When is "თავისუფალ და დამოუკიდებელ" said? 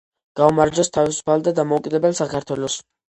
0.95-2.17